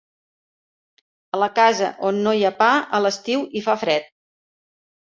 A 1.35 1.41
la 1.43 1.49
casa 1.61 1.91
on 2.09 2.23
no 2.29 2.35
hi 2.39 2.43
ha 2.49 2.53
pa, 2.65 2.71
a 3.01 3.05
l'estiu 3.09 3.49
hi 3.61 3.65
fa 3.71 3.79
fred. 3.85 4.15